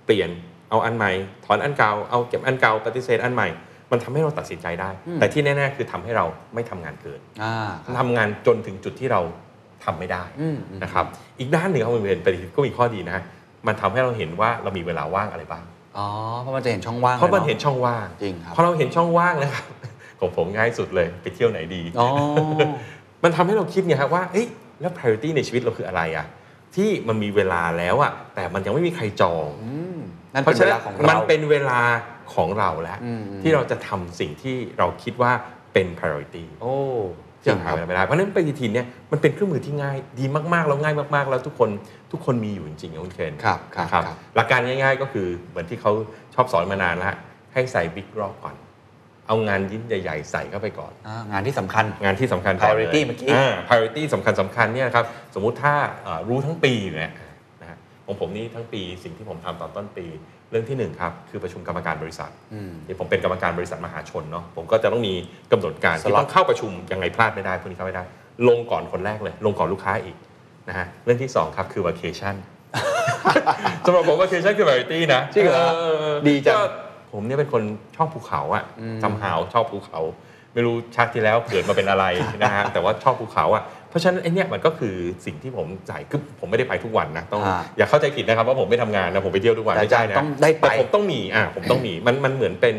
[0.05, 0.29] เปลี่ยน
[0.69, 1.11] เอาอันใหม่
[1.45, 3.49] ถอนอันเก่า เอาเก็บอันเก่า ปฏิเสธอันใหม่
[3.91, 7.55] มันทำให้เราตัดสินใจได้ แต่ที่แน่ ๆ คือทำให้เราไม่ทำงานเกินอ่า
[7.85, 9.21] ครับทำงานจนถึงจุดที่เรา
[9.85, 11.05] ทำไม่ได้อืมอืมนะครับ
[11.39, 13.19] อีกด้านหนึ่งของมันเป็นปฏิทินก็มีข้อดีนะ
[13.67, 15.63] มันทำให้เราเห็นว่าเรามีเวลาว่างอะไรบ้าง
[15.97, 16.07] อ๋อ
[16.41, 19.65] เพราะมันจะเห็นช่องว่างเพราะมันลยเห็นช่องว่างจริงครับพอเราเห็นช่องว่างนะครับ
[20.19, 22.07] ของผมง่ายสุดเลยไปเที่ยวไหนดีอ๋อ
[23.23, 24.47] มันทำให้เราคิดไงครับว่าเอ้ย
[24.81, 26.25] แล้ว priority ในชีวิตเราคืออะไรอะ
[26.75, 29.99] ที่มันมีเวลาแล้วอะแต่มันยังไม่มีใครจองอืม
[30.33, 31.81] นั่นเพเป็นราะฉะเวนั้ลานของมัเรานเป็นเวลา
[32.35, 35.31] ของเราแล้วอืมอืมที่เราจะทำสิ่งที่เราคิดว่า
[35.73, 36.75] เป็น priority โอ้
[37.45, 41.69] ที่เราหาเวลาไม่ได้เพราะฉะนั้นปฏิทินเนี่ยมันเป็นเครื่องมือที่ง่ายดีมากๆแล้วง่ายมากๆ แล้วทุกคน
[42.11, 45.91] ทุกคนมีอยู่จริงๆนะคุณเคนครับครับนะครับครับหลักการง่าย ๆ ก็คือเหมือนที่เขา
[46.35, 47.17] ชอบสอนมานานแล้วฮะ
[47.53, 48.55] ให้ใส่บิ๊กร็อกก่อน
[49.27, 57.13] เอางานยิ้นใหญ่ ๆ ใส่เข้าไปก่อนอ่างานที่สำคัญงานที่สำคัญก่อนลย Priority เมื่อกี้า priority สำคัญสำคัญเนี่ยนะครับสมมุติถ้าเอ่อรู้ทั้งปีเนี่ย
[57.61, 60.05] นะฮะของผมนี่ทั้งปีสิ่งที่ผมทำตอนต้นปี
[60.51, 65.13] เรื่องที่หนึ่งครับคือประชุมกรรมการบริษัทอืมเดี๋ยวผมเป็นกรรมการบริษัทมหาชนเนาะผมก็จะต้องมี
[65.51, 68.03] กำหนดการที่สล็อตต้องเข้าประชุมยังไงพลาดไม่ได้พวกนี้เข้าไม่ได้
[68.47, 70.15] ลงก่อนคนแรกเลย ลงก่อนลูกค้าอีก
[70.69, 72.35] นะฮะเรื่องที่สองครับคือ vacation
[73.85, 76.63] สำหรับผม vacation คือ variety นะจริงเหรออดีจังก็
[77.13, 77.63] ผมเนี่ยเป็นคน
[77.95, 79.99] ชอบภูเขาอะอืมจำหาวชอบภูเขา
[80.53, 82.05] ไม่รู้ชาติที่แล้วเกิดมาเป็นอะไร
[82.43, 92.75] นะฮะแต่ว่าชอบภูเขาอะเพ ราะฉะนั้นไอ้เนี่ยมันก็คือสิ่งที่ผมใส่คือผมไม่ได้ไปทุกวันนะต้องอ่าอย่าเข้าใจผิดนะครับว่าผมไม่ทำงานนะผมไปเที่ยวทุกวันแต่ไม่ใช่นะต้องได้ไปแต่ผมต้องมีอ่าผมต้องมีมันมันเหมือนเป็น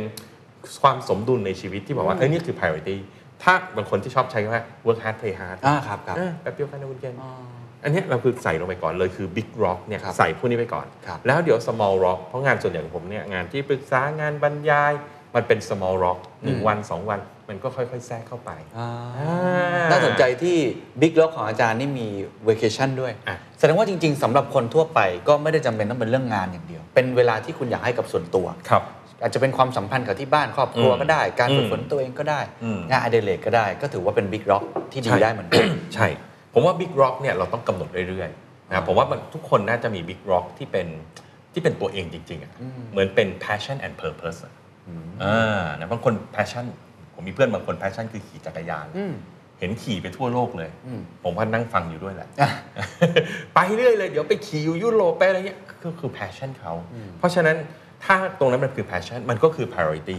[0.83, 2.97] ความสมดุลในชีวิตที่บอกว่าเอ้ยนี่คือ priority
[3.43, 7.31] ถ้าบางคนที่ชอบใช้คำว่า work hard play hard อ่าครับครับอ่าแบบเดียวกันนะคุณเกณฑ์อ๋อ
[7.85, 14.93] อันเนี้ยเราคือใส่ลงไปก่อนเลยคือ big rock เนี่ยครับใส่พวกนี้ไปก่อนครับแล้วเดี๋ยว small rock เพราะงานส่วนใหญ่ของผมเนี่ยงานที่ปรึกษางานบรรยาย
[15.35, 20.57] มันเป็น small rock หนึ่งอืมวันสองวัน มันก็ค่อยๆ แทรกเข้าไปอ่าอ่าน่าสนใจที่
[21.01, 22.09] บิ๊กล็อกของอาจารย์นี่มี
[22.49, 28.83] vacation ด้วยอะแสดงว่าจริง ๆสำหรับคนทั่วไปก็ไม่ได้จำเป็นต้องเป็นเรื่องงานอย่างเดียว เป็นเวลาที่คุณอยากให้กับส่วนตัวครับ
[29.23, 36.07] อาจจะเป็นความสัมพันธ์กับที่บ้านครอบครัวอืมก็ได้ การฝึกอืมฝนตัวเองก็ได้อืมงานอดิเรกก็ได้ ก็ถือว่าเป็นบิ๊กล็อกที่ดีใช่ได้เหมือนกันใช่
[36.53, 40.87] ผมว่า Big Rock เนี่ยเราต้องกำหนดเรื่อยๆนะครับผมว่ามันทุกคนน่าจะมี Big Rock ที่เป็น
[41.53, 42.53] ที่เป็นตัวเองจริงๆอะ
[42.93, 44.53] เหมือนเป็น passion and purpose อะ
[45.23, 46.65] อ่านะบางคน passion
[47.17, 49.15] ผมมีเพื่อนบางคน passion คือขี่จักรยานอืม
[49.61, 52.51] เห็นขี่ไปทั่วโลกเลยอืมผมก็นั่งฟังอยู่ด้วยแหละอะ
[53.55, 56.73] ไปเรื่อยเลย เดี๋ยวไปขี่อยู่ยุโรปไปอะไรเงี้ยก็คือ passion เขา
[57.19, 57.57] เพราะฉะนั้น
[58.05, 60.19] ถ้าตรงนั้นมันคือ passion มันก็คือ priority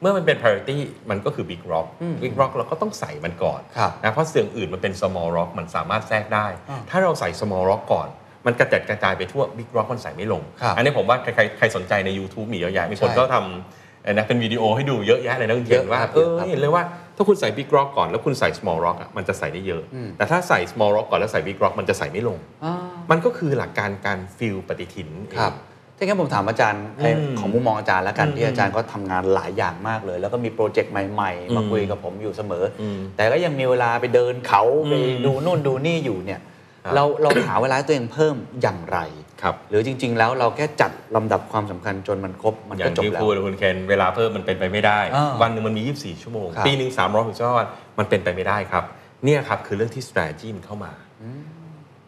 [0.00, 0.76] เมื่อมันเป็น priority
[1.10, 1.86] มันก็คือ big rock
[2.22, 8.08] big rock เราก็ต้องใส่มันก่อนครับนะเพราะเสียงอื่นมันเป็น small rock มันสามารถแทรกได้อ่าถ้าเราใส่ small rock ก่อน
[8.46, 16.82] มันกระจัดกระจายไปทั่ว big rock มันใส่ไม่ลงครับอันนี้ผมว่าใครๆใครสนใจใน YouTube มีเยอะแยะมีคนใช่ก็ทำเอ่อ นะเป็นวิดีโอให้ดูเยอะแยะเลยนะคุณเทียนเยอะว่าครับเออเยอะครับเห็นเลยว่า
[17.16, 22.74] ถ้าคุณใส่ big rock ก่อนแล้วคุณใส่ small rock อะมันจะใส่ได้เยอะอืมแต่ถ้าใส่ small rock ก่อนแล้วใส่ big rock มันจะใส่ไม่ลงอ่า
[23.10, 25.54] มันก็คือหลักการการฟิลปฏิทินเองครับ
[25.96, 34.94] ถ้างั้นผมถามอาจารย์ในอืมของมุมมองอาจารย์แล้วกันอืมที่อาจารย์ก็ทำงานหลายอย่างมากเลย แล้วก็มีโปรเจกต์ใหม่ๆ มาอืมคุยกับผมอยู่เสมออมแต่ก็ยังมีเวลาไปเดินเขาอืมไป
[35.26, 36.40] ดูนู่นดูนี่อยู่เนี่ย
[36.84, 38.98] ครับเราเราหาเวลาให้ตัวเองเพิ่มอย่างไร
[39.42, 46.90] ครับหรือจริง ๆ แล้วเราแค่จัดลำดับความสำคัญจนมันครบมันอย่าก็งจบที่แล้ว พูดเลยคุณเคนเวลาเพิ่มมันเป็นไปไม่ได้ อ่าวันหนึ่งมันมี 24 ชั่วโมง ครับปีหนึ่ง
[47.24, 47.66] 365วัน
[47.98, 48.84] มันเป็นไปไม่ได้ครับ
[49.24, 50.92] เนี่ยครับคือเรื่องที่ strategy มันเข้ามา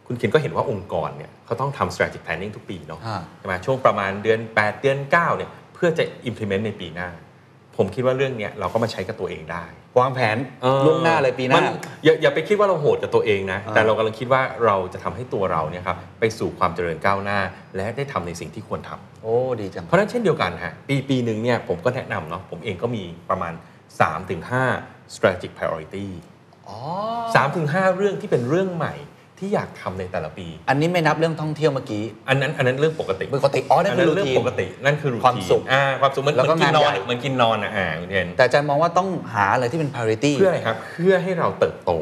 [0.07, 7.09] คุณเคนก็เห็นว่าองค์กรเนี่ยเขาต้องทำ strategic planning ทุกปีเนาะอ่า ใช่ไหมช่วงประมาณเดือน 8 เดือน 9เนี่ยเพื่อจะ implement ในปีหน้า
[7.77, 9.65] ผมคิดว่าเรื่องเนี้ยเราก็มาใช้กับตัวเองได้
[9.99, 10.37] วางแผน
[10.85, 11.61] ล่วงหน้าเลยปีหน้ามั
[12.05, 17.39] อย่าอย่าไปคิดว่าเราโหดกับตัวเองนะ อ่า แต่เรากำลังคิดว่าเราจะทำให้ตัวเราเนี่ยครับไปสู่ความเจริญก้าวหน้า
[17.77, 23.53] และได้ทำในสิ่งที่ควรทำ โอ้ดีจัง เพราะฉะนั้นเช่นเดียวกันฮะปีปีหนึ่งเนี่ยผมก็แนะนำเนาะผมเองก็มีประมาณ
[24.15, 26.07] 3-5 strategic priority
[26.69, 26.79] อ๋อ
[27.53, 28.95] 3-5 เรื่องที่เป็นเรื่องใหม่
[29.39, 41.93] ที่อยากทำในแต่ละปี อันนี้ไม่นับเรื่องท่องเที่ยวเมื่อกี้ อันนั้นอันนั้นเรื่องปกติปกติอ๋อนั่นคือเรื่องปกตินั่นคือความสุขอ่าความสุขมันกินนอนเหมือนกินนอนอะอ่าคุณเทนแต่อาจารย์มองว่าต้องหาอะไรที่เป็น parity เพื่ออะไรครับเพื่อให้เราเติบโต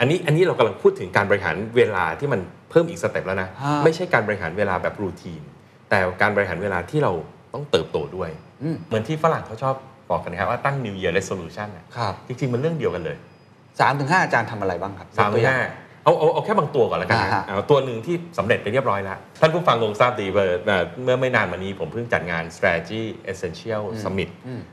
[0.00, 2.40] อันนี้อันนี้เรากำลังพูดถึงการบริหารเวลาที่มัน
[2.70, 3.48] เพิ่มอีกสเต็ปแล้วนะ
[3.84, 5.42] ไม่ใช่การบริหารเวลาแบบรูทีน
[5.90, 7.12] แต่การบริหารเวลาที่เรา
[7.54, 8.30] ต้องเติบโตด้วย
[8.86, 9.74] เหมือนที่ฝรั่งเขาชอบ
[10.10, 11.84] บอกกันนะครับว่าตั้ง New Year Resolution อะ
[12.26, 13.16] จริงๆมันเรื่องเดียวกันเลย
[13.68, 15.08] 3-5อาจารย์ทำอะไรบ้างครับ
[15.56, 24.30] 3-5 เอาเอาเอาแค่บางตัวก่อนแล้วกันอ่านะฮะ เอาตัวหนึ่งที่สำเร็จไปเรียบร้อยแล้ว ท่านผู้ฟังคงทราบดีว่าเอ่อเมื่อไม่นานมานี้ผมเพิ่งจัดงาน strategy essential summit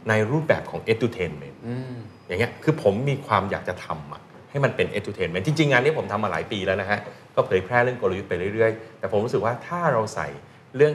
[0.09, 1.95] ในรูปแบบของ edutainment อืม
[2.27, 6.99] อย่างเงี้ยคือผมมีความอยากจะทำอะให้มันเป็น entertainment จริง ๆ งานนี้ผมทำมาหลายปีแล้วนะฮะ
[7.35, 10.27] ก็เผยแพร่เรื่องกลยุทธ์ไปเรื่อย ๆ แต่ผมรู้สึกว่าถ้าเราใส่
[10.75, 10.93] เรื่อง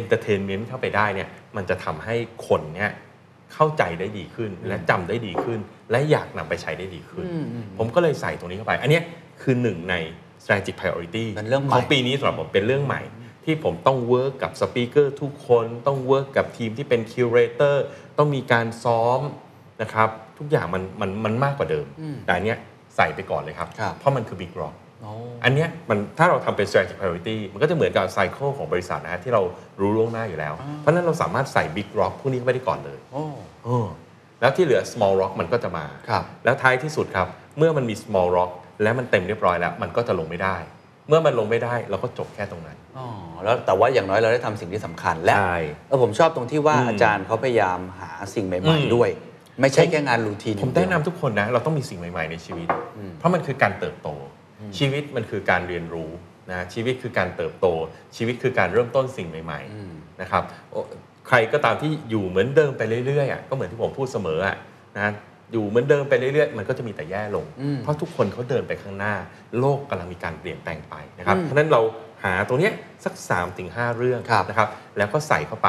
[0.00, 2.14] entertainment เข้าไปได้เนี่ยมันจะทำให้
[2.48, 2.92] คนเนี่ย
[3.54, 5.58] เข้าใจได้ดีขึ้น และจำได้ดีขึ้น
[5.90, 9.02] และอยากนำไปใช้ได้ดีขึ้นอืมอืมผมก็เลยใส่ตรงนี้เข้าไป อันเนี้ย
[9.42, 9.94] คือหนึ่งใน
[10.42, 13.02] strategic priority เป็นเรื่องใหม่ของปีนี้สำหรับผมเป็นเรื่องใหม่
[13.44, 17.84] ที่ผมต้อง work กับ speaker ทุกคนต้อง work กับทีมที่เป็น curator
[18.18, 19.20] ต้องมีการซ้อม
[19.82, 21.86] นะครับทุกอย่างมันมันมันมากกว่าเดิม
[22.26, 22.58] แต่อันเนี้ย
[22.96, 24.83] ใส่ไปก่อนเลยครับครับเพราะมันคือ Big Rock โอ้
[25.44, 29.42] อันเนี้ยมันถ้าเราทำเป็น strategic priority มันก็จะเหมือนกับไซเคิลของบริษัทนะฮะที่เรา
[29.80, 33.24] รู้ล่วงหน้าอยู่แล้ว เพราะฉะนั้นเราสามารถใส่ Big Rock พวกนี้เข้าไปได้ก่อนเลยโอ้
[33.64, 33.86] เออ
[34.40, 38.50] แล้วที่เหลือ small rock มันก็จะมาครับแล้วท้ายที่สุดครับ เมื่อมันมี small rock
[38.82, 40.56] แล้วมันเต็มเรียบร้อยแล้ว มันก็จะลงไม่ได้
[41.08, 43.08] เมื่อมันลงไม่ได้เราก็จบแค่ตรงนั้นอ๋อ
[43.44, 49.10] แล้วแต่ว่าอย่างน้อยเราได้ทำสิ่งที่สำคัญและใช่เออผมชอบตรงที่ว่าอืมอาจารย์เขาพยายามหาสิ่งใหอืม่มๆด้วย
[49.60, 52.68] ไม่ใช่แค่งานรูทีนผมแนะนำทุกคนนะเราต้องมีสิ่งใหม่ ๆในชีวิต
[53.18, 54.08] เพราะมันคือการเติบโต
[54.78, 56.10] ชีวิตมันคือการเรียนรู้
[56.50, 57.66] นะชีวิตคือการเติบโต
[58.16, 60.80] ชีวิตคือการเริ่มต้นสิ่งใหม่ๆนะครับโอ้
[61.28, 64.56] ใครก็ตามที่อยู่เหมือนเดิมไปเรื่อยๆอะก็เหมือนที่ผมพูดเสมออะ
[64.96, 65.12] นะ
[65.52, 67.46] อยู่เหมือนเดิมไปเรื่อยๆ มันก็จะมีแต่แย่ลง
[67.82, 69.14] เพราะทุกคนเขาเดินไปข้างหน้า
[69.58, 71.80] โลกกำลังมีการเปลี่ยนแปลงไปนะครับเพราะฉะนั้นเรา
[72.24, 72.72] หาตรงเนี้ย
[73.04, 75.68] สัก3าถึงหเรื่องครับนะครับแล้วก็ใส่เข้าไป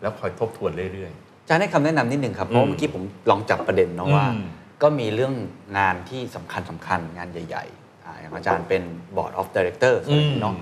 [0.00, 4.46] แล้วคอยทบทวนเรื่อยอาจารย์ให้คำแนะนำนิดหนึ่งครับเพราะอืมเมื่อกี้ผมลองจับประเด็นเนาะว่าอืม
[4.82, 5.34] ก็มีเรื่อง
[5.78, 7.75] งานที่สำคัญสำคัญงานใหญ่ๆ
[8.06, 8.82] อ่าอย่างอาจารย์เป็น
[9.16, 10.56] board of director อะไรอย่างนี้เนาะ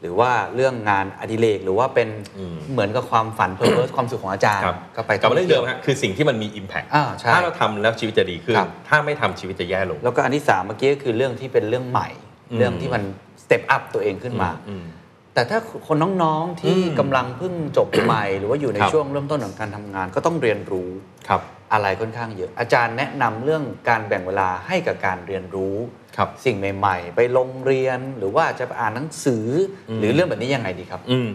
[0.00, 2.08] หรือว่าเรื่องงานอดิเรกหรือว่าเป็น
[2.38, 12.08] อืมเหมือนกับความฝัน purpose ความสุขของอาจารย์ครับก็ไปกลับมาเรื่องเดิมท่ที่ยวฮะคือสิ่งที่มันมี Impact อ่าใช่ถ้าเราทำแล้วชีวิตจะดีขึ้นครับถ้าไม่ทำชีวิตจะแย่ลง แล้วก็อันที่สามเมื่อกี้ก็คือเรื่องที่เป็นเรื่องใหม่
[12.50, 13.02] อืมเรื่องที่มัน
[13.42, 14.84] step up ตัวเองขึ้นมาอืม
[15.34, 20.90] แต่ถ้าคนน้องๆที่อืมกำลังเพิ่งจบใหม่ หรือว่าอยู่ในครับช่วงเริ่มต้นของการทำงานก็ต้องเรียนรู้
[21.28, 21.40] ครับ
[21.72, 25.76] อะไรค่อนข้างเยอะ อาจารย์แนะนำเรื่องการแบ่งเวลาให้กับการเรียนรู้
[26.07, 26.07] ครับ
[26.44, 29.46] สิ่งใหม่ ๆ ไปโรงเรียนหรือว่าจะไปอ่านหนังสือ
[29.88, 31.28] อมหรือเรื่องแบบนี้ยังไงดีครับ อืม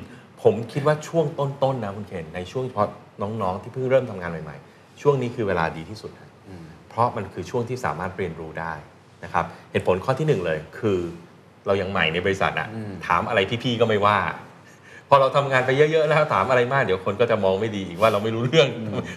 [0.43, 2.89] ผมคิดว่าช่วงต้นๆนะคุณเคนในช่วงเฉพาะ
[3.21, 6.29] น้องๆ ที่เพิ่งเริ่มทำงานใหม่ๆ ช่วงนี้คือเวลาดีที่สุดนะ
[6.89, 8.73] เพราะมันคือช่วงที่สามารถเรียนรู้ได้
[9.23, 10.99] นะครับเหตุผลข้อที่หนึ่งเลยคือ
[11.67, 12.67] เรายังใหม่ในบริษัทอะ
[13.07, 14.19] ถามอะไรพี่ๆก็ไม่ว่า
[15.09, 18.67] พอเราทำงานไปเยอะๆแล้วถามอะไรมากเดี๋ยวคนก็จะมองไม่ดีอีกว่าเราไม่รู้เรื่อง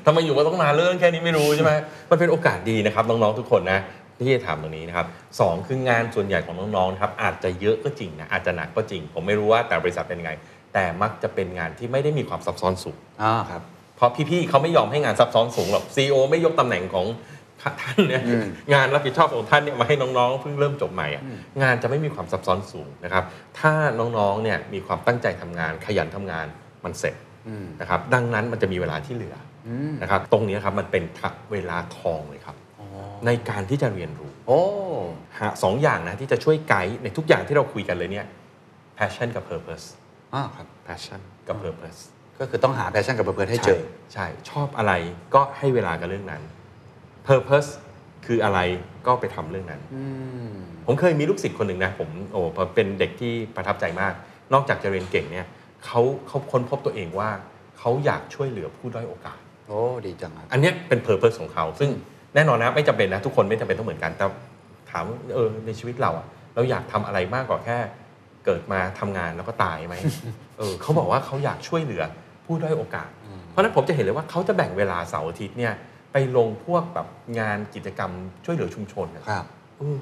[0.07, 1.73] ทำไมอยู่มาต้องนานเรื่องแค่นี้ไม่รู้ใช่ไหม
[2.11, 3.81] มันเป็นโอกาสดีนะครับน้องๆทุกคนนะ
[4.27, 5.07] ที่จะถามตรงนี้นะครับ
[5.41, 10.33] สองคืองานส่วนใหญ่ของน้องๆนะครับอาจจะเยอะก็จริงนะอาจจะหนักก็จริง ผมไม่รู้ว่าแต่บริษัทเป็นยังไง
[10.75, 13.63] แต่มักจะเป็นงานที่ไม่ได้มีความซับซ้อนสูงอ่าครับ
[13.97, 17.07] เพราะพี่ๆเขาไม่ยอมให้งานซับซ้อนสูงหรอกซีอไม่ยกตำแหน่งของ
[17.83, 21.23] ท่านเนี่ยอืมงานรับผิดชอบของท่านเนี่ยมาให้น้องๆเพิ่งเริ่มจบใหม่อะ
[21.63, 23.25] งานจะไม่มีความซับซ้อนสูงนะครับ
[23.59, 26.47] ถ้าน้องๆเนี่ยมีความตั้งใจทำงาน ขยันทำงาน
[26.85, 27.15] มันเสร็จ
[27.49, 29.37] อืมนะครับ ดังนั้นมันจะมีเวลาที่เหลือ
[29.69, 31.05] อืมนะครับ ตรงนี้ครับมันเป็น
[31.53, 32.66] เวลาทองเลยครับอ๋อ
[33.27, 34.61] ในการที่จะเรียนรู้ โอ้
[35.39, 38.27] หาสองอย่างนะที่จะช่วยไกด์ในทุกอย่างที่เราคุยกันเลยเนี่ย
[38.99, 39.87] passion กับ purpose
[40.35, 42.01] อ่าครับ passion กับ purpose
[42.41, 44.93] ก็คือต้องหาแพชชั่นกับเพื่อนให้เจอ ใช่ใช่ชอบอะไร
[45.35, 46.43] ก็ให้เวลากับเรื่องนั้น
[47.29, 47.69] purpose
[48.27, 48.59] คืออะไร
[49.07, 50.05] ก็ไปทำเรื่องนั้นอื
[50.51, 50.55] ม
[50.87, 54.13] ผมเคยมีลูกศิษย์คนหนึ่งนะ ผมโอ้พอเป็นเด็กที่ประทับใจมาก
[54.53, 55.47] นอกจากจะเรียนเก่งเนี่ย
[55.85, 57.31] เขาเขาค้นพบตัวเองว่า
[57.79, 61.91] เขาอยากช่วยเหลือผู้ด้อยโอกาส โอ้ ดีจังครับ อันเนี้ยเป็น purpose ของเขา ซึ่ง
[62.37, 64.27] แน่นอนนะไม่จำเป็นนะทุกคนไม่จำเป็นต้องเหมือนกัน แต่
[64.91, 67.79] ถามเออในชีวิตเราอะเราอยากทำอะไรมากกว่าแค่
[68.45, 69.95] เกิดมาทำงานแล้วก็ตายไหม
[70.59, 72.03] เออเขาบอกว่าเขาอยากช่วยเหลือ
[72.47, 73.11] ผู้ด้อยโอกาส
[73.49, 75.73] เพราะฉะนั้นผมจะเห็นเลยว่าเขาจะแบ่งเวลาเสาร์อาทิตย์เนี่ย
[76.13, 77.07] ไปลงพวกแบบ
[77.41, 78.11] งานกิจกรรม
[78.45, 79.47] ช่วยเหลือชุมชนอะครับ
[79.81, 79.99] อืม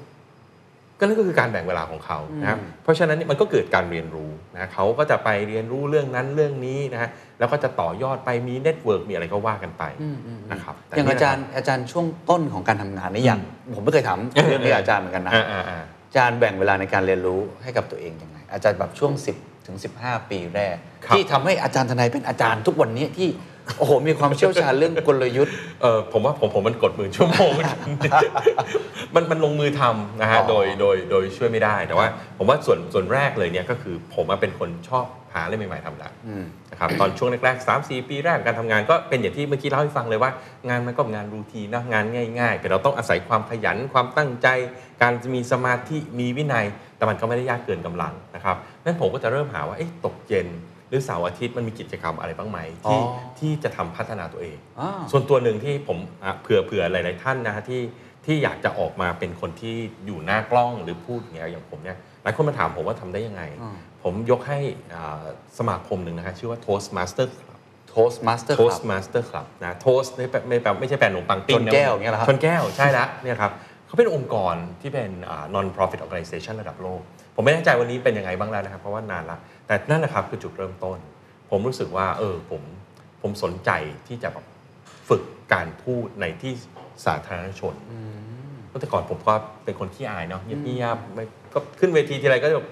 [0.99, 9.83] ก็นั่นก็คือการแบ่งเวลาของเขานะครับอืมเพราะฉะนั้นเนี่ยมันก็เกิดการเรียนรู้นะเขาก็จะไปเรียนรู้เรื่องนั้นเรื่องนี้นะฮะแล้วก็จะต่อยอดไปมี network มีอะไรก็ว่ากันไป
[10.51, 13.39] นะครับแต่อย่างนี่แหละจารย์อาจารย์ช่วงต้นของการทำงานนี่อย่าง
[13.75, 23.29] ผมไม่เคยถามเรื่องนี้กับอาจารย์เหมือนกันนะอ่าอ่าอ่าอาจารย์แบ่งเวลาในการเรียนรู้ให้กับตัวเองยังไงอาจารย์แบบช่วง 10ถึง15 ปีแรกครับที่ทำให้อาจารย์ทนายเป็นอาจารย์ทุกวันนี้ที่
[23.77, 27.51] โอ้โห มีความเชี่ยวชาญเรื่องกลยุทธ์ เออผมว่าผมผมมันกดมือชั่วโมง
[29.15, 40.31] มันมันลงมือทำนะฮะอ๋อโดยโดยโดยช่วยไม่ได้ แต่ว่า ผมว่าส่วนส่วนแรกเลยเนี่ยก็คือผมอะเป็นคนชอบหาอะไรใหม่ๆทำละอืมนะครับ ตอนช่วงแรกๆ3 4ปีแรกการทำงานก็เป็นอย่างที่เมื่อกี้เล่าให้ฟังเลยว่า
[40.69, 42.05] งานมันก็งานรูทีนนะงาน
[42.39, 44.47] ง่าย ๆ แต่เราต้องอาศัยความขยันความตั้งใจ
[45.01, 46.65] การมีสมาธิมีวินัย
[46.97, 50.47] แต่มันก็ไม่ได้ยากเกินกำลังนะครับนั้นผมก็จะเริ่มหาว่าเอ๊ะตกเย็น
[50.89, 57.81] หรือเสาร์อาทิตย์มันมีกิจกรรมอะไรบ้างไหมที่อ๋อที่จะทำพัฒนาตัวเองอ่าส่วนตัวหนึ่งที่ผมอะเผื่อเผื่อหลาย ๆ ท่านนะฮะที่
[58.25, 64.59] ที่อยากจะออกมาเป็นคนที่อยู่หน้ากล้องหรือพูดอย่างเงี้ยอย่างผมเนี่ยหลายคนมาถามผมว่าทำได้ยังไงอืมผมยกให้
[64.95, 65.23] อ่า
[65.57, 67.59] สมาคมหนึ่งนะฮะชื่อว่า Toastmaster Club
[67.93, 73.51] Toastmaster ครับ Toastmaster Club นะ Toast ไม่แปลไม่แปลไม่ใช่แปลขนมปังปิ้งชนแก้วอย่างเงี้ยเหรอครับชนแก้วใช่แล้วเนี่ยครับ
[73.87, 77.01] เขาเป็นองค์กรที่เป็นอ่า non profit organization ระดับโลก
[77.35, 80.97] ผมไม่แน่ใจวันนี้เป็นยังไงบ้างแล้วนะครับ เพราะว่านานละแต่นั่นนะครับคือจุดเริ่มต้น
[81.49, 82.61] ผมรู้สึกว่า เออผม
[83.21, 83.71] ผมสนใจ
[84.07, 84.45] ที่จะแบบ
[85.09, 85.21] ฝึก
[85.53, 86.53] การพูดในที่
[87.05, 87.75] สาธารณชน
[88.67, 92.69] เพราะแต่ก่อนผมก็เป็นคนขี้อายเนาะเงียบๆไม่ก็ขึ้นเวทีทีไรก็แบบ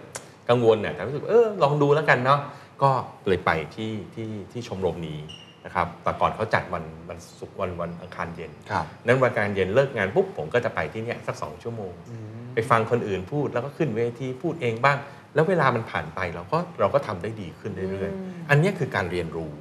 [0.49, 2.39] กังวลเนี่ยแต่รู้สึกเออลองดูแล้วกันเนาะ
[2.83, 2.91] ก็
[3.27, 5.19] เลยไปที่ที่ที่ชมรมนี้
[5.65, 11.93] นะครับแต่ก่อนเขาจัดวันวันศุกร์วันวันอังคารเย็นครับนั้นวันอังคารเย็นเลิกงานปุ๊บผมก็จะไปที่เนี่ยสักสองชั่วโมง
[12.55, 14.97] ไปฟังคนอื่นพูดแล้วก็ขึ้นเวทีพูดเองบ้าง
[15.35, 19.51] แล้วเวลามันผ่านไปเราก็เราก็ทำได้ดีขึ้นเรื่อยๆ อันเนี้ยคือการเรียนรู้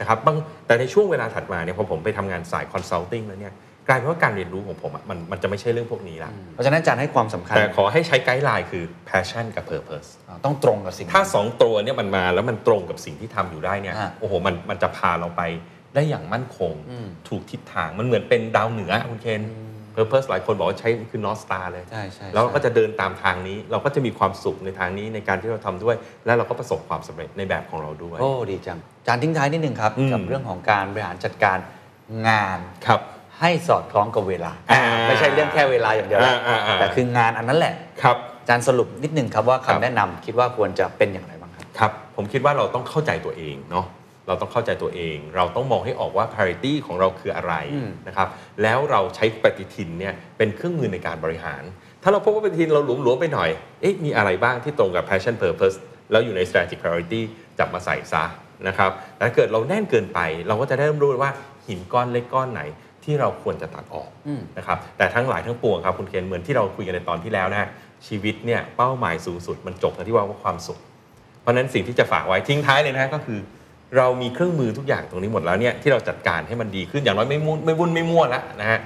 [0.00, 0.36] นะครับบาง
[0.66, 3.54] แต่ในช่วงเวลาถัดมาเนี่ยพอผมไปทำงานสาย consulting แล้วเนี่ย
[3.88, 15.42] กลายเป็นว่าการเรียนรู้ของผมอะมันมันจะไม่ใช่เรื่องพวกนี้ละเพราะฉะนั้นอาจารย์ให้ความสำคัญ แต่ขอให้ใช้ guideline คือ passion กับ purpose อ่าต้องตรงกับสิ่ง ถ้าสองตัวเนี่ยมันมาแล้วมันตรงกับสิ่งที่ทำอยู่ได้เนี่ยฮะโอ้โหมันมันจะพาเราไป
[15.94, 19.42] ได้อย่างมั่นคงอืมถูกทิศทางมันเหมือนเป็นดาวเหนือคุณเคน
[19.96, 31.58] purpose หลายคนบอกว่าใช้คือ north star เลยใช่ใช่แล้วเราก็ใช่จะเดินตามทางนี้ เราก็จะมีความสุขในทางนี้ในการที่เราทำด้วย และเราก็ประสบความสำเร็จในแบบของเราด้วย โอ้ดีจังอาจารย์ทิ้งท้ายนิดนึงครับอืมกับเรื่องของการบริหารจัดการ
[32.28, 33.00] งานครับ
[33.40, 43.86] ให้สอดคล้องกับเวลาอ่าไม่ใช่เรื่องแค่เวลาอย่างเดียวนะอ่าอ่าอ่าแต่คืองานอันนั้นแหละครับอาจารย์สรุปนิดนึงครับว่าครัคำบแนะนำคิดว่าควรจะเป็นอย่างไรบ้างครับครับ ผมคิดว่าเราต้องเข้าใจตัวเองเนาะ
[44.30, 48.28] เราต้องเข้าใจตัวเอง เราต้องมองให้ออกว่า parity ของเราคืออะไรอืมนะครับ
[48.62, 51.62] แล้วเราใช้ปฏิทินเนี่ยเป็นเครื่องมือในการบริหาร
[52.02, 55.76] ถ้าเราพบว่าปฏิทินเราหลวมๆไปหน่อยเอ๊ะมีอะไรบ้างที่ตรงกับ passion purpose
[56.10, 57.20] แล้วอยู่ใน strategic priority
[57.58, 58.24] จับมาใส่ซะ
[58.68, 61.30] นะครับแต่ถ้าเกิดเราแน่นเกินไป เราก็จะได้รู้ว่า
[61.66, 62.62] หินก้อนเล็กก้อนไหน
[63.04, 67.68] ที่เราควรจะตัดออกอืมนะครับแต่ทั้งหลายทั้งปวงครับคุณเคนเหมือนที่เราคุยกันในตอนที่แล้วนะ
[68.06, 70.78] ชีวิตเนี่ยเป้าหมายสูงสุดมันจบกันที่ว่าว่าความสุข
[71.42, 73.38] เพราะฉะนั้นสิ่งที่จะฝากไว้ทิ้งท้ายเลยนะก็คือ
[73.96, 78.80] เรามีเครื่องมือทุกอย่างตรงนี้หมดแล้วเนี่ยที่เราจัดการให้มันดีขึ้นอย่างน้อยไม่มุ่นไม่วุ่นไม่มั่วแล้วนะฮะ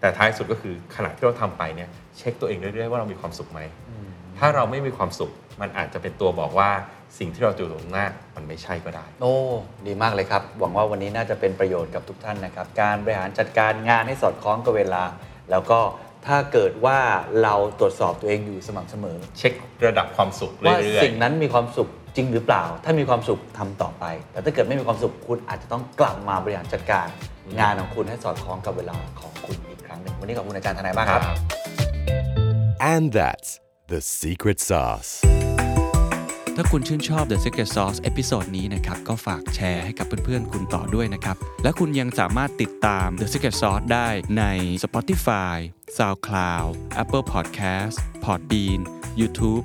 [0.00, 3.60] แต่ท้ายสุดก็คือขณะที่เราทำไปเนี่ยเช็คตัวเองเรื่อยๆว่าเรามีความสุขไหม
[4.38, 6.70] ถ้าเราไม่มีความสุขมันอาจจะเป็นตัวบอกว่า
[7.18, 9.34] สิ่งที่เราเจอตรงหน้ามันไม่ใช่ก็ได้ โอ้
[9.86, 15.04] ดีมากเลยครับ หวังว่าวันนี้น่าจะเป็นประโยชน์กับทุกท่านนะครับ การบริหารจัดการงานให้สอดคล้องกับเวลา
[15.50, 15.80] แล้วก็
[16.26, 16.98] ถ้าเกิดว่า
[17.42, 19.52] เราตรวจสอบตัวเองอยู่สม่ำเสมอ เช็ค
[19.86, 27.06] ระดับความสุขว่าเรื่อยสิ่งนั้นมีความสุข จริงหรือเปล่า ถ้ามีความสุขทำต่อไป แต่ถ้าเกิดไม่มีความสุขคุณอาจจะต้องกลับมาบริหารจัดการ
[27.60, 31.22] งานของคุณให้สอดคล้องกับเวลาของคุณอีกครั้งหนึ่งวันนี้ขอบคุณอาจารย์ทนายมากๆครับ
[32.92, 33.50] And that's
[33.92, 35.10] the secret sauce.
[36.60, 44.44] ถ้าคุณชื่นชอบ The Secret Sauce episode นี้นะครับ ก็ฝากแชร์ให้กับเพื่อนๆ คุณต่อด้วยนะครับ และคุณยังสามารถติดตาม The Secret Sauce ได้ใน
[44.84, 45.56] Spotify,
[45.96, 46.68] SoundCloud,
[47.02, 48.80] Apple Podcast, Podbean,
[49.20, 49.64] YouTube